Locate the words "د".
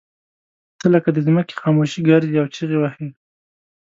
1.13-1.17